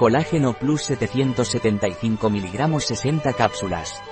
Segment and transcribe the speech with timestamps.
[0.00, 4.02] Colágeno Plus 775 mg 60 cápsulas.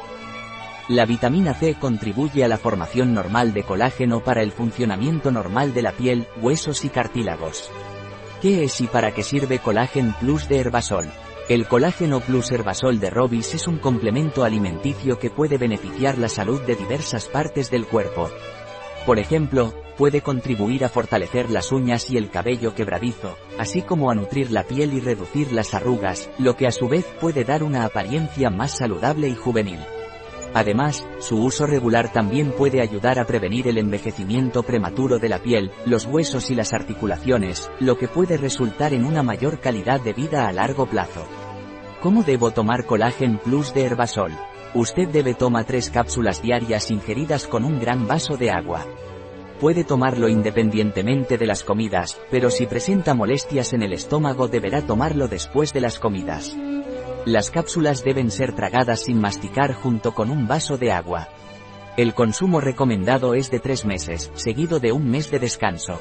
[0.87, 5.81] La vitamina C contribuye a la formación normal de colágeno para el funcionamiento normal de
[5.81, 7.71] la piel, huesos y cartílagos.
[8.43, 11.07] ¿Qué es y para qué sirve Colágeno Plus de Herbasol?
[11.49, 16.61] El colágeno plus herbasol de Robis es un complemento alimenticio que puede beneficiar la salud
[16.65, 18.29] de diversas partes del cuerpo.
[19.09, 24.15] Por ejemplo, puede contribuir a fortalecer las uñas y el cabello quebradizo, así como a
[24.15, 27.87] nutrir la piel y reducir las arrugas, lo que a su vez puede dar una
[27.87, 29.79] apariencia más saludable y juvenil.
[30.53, 35.71] Además, su uso regular también puede ayudar a prevenir el envejecimiento prematuro de la piel,
[35.87, 40.47] los huesos y las articulaciones, lo que puede resultar en una mayor calidad de vida
[40.47, 41.27] a largo plazo.
[42.03, 44.33] ¿Cómo debo tomar Colágeno Plus de Herbasol?
[44.75, 48.85] Usted debe tomar tres cápsulas diarias ingeridas con un gran vaso de agua.
[49.61, 55.27] Puede tomarlo independientemente de las comidas, pero si presenta molestias en el estómago deberá tomarlo
[55.27, 56.55] después de las comidas.
[57.25, 61.29] Las cápsulas deben ser tragadas sin masticar junto con un vaso de agua.
[61.97, 66.01] El consumo recomendado es de tres meses, seguido de un mes de descanso.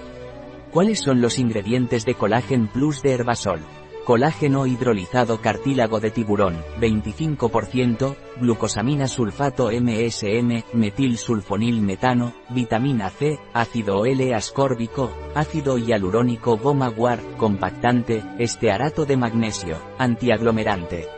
[0.72, 3.62] ¿Cuáles son los ingredientes de Colágeno Plus de Herbasol?
[4.08, 14.06] Colágeno hidrolizado cartílago de tiburón, 25%, glucosamina sulfato MSM, metil sulfonil metano, vitamina C, ácido
[14.06, 21.10] L ascórbico, ácido hialurónico goma guar, compactante, estearato de magnesio, antiaglomerante.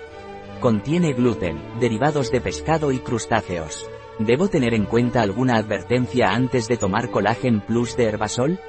[0.59, 3.87] Contiene gluten, derivados de pescado y crustáceos.
[4.17, 8.59] ¿Debo tener en cuenta alguna advertencia antes de tomar Colágeno Plus de Herbasol?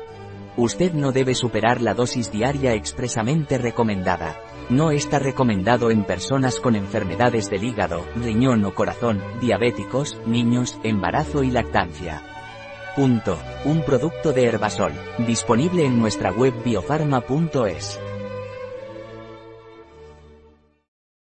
[0.61, 4.43] Usted no debe superar la dosis diaria expresamente recomendada.
[4.69, 11.43] No está recomendado en personas con enfermedades del hígado, riñón o corazón, diabéticos, niños, embarazo
[11.45, 12.23] y lactancia.
[12.95, 13.39] Punto.
[13.65, 14.93] Un producto de Herbasol,
[15.27, 17.99] disponible en nuestra web biofarma.es.